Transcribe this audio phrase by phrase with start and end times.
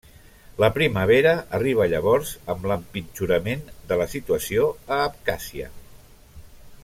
[0.61, 5.69] La primavera arriba llavors amb l'empitjorament de la situació a Abkhàzia.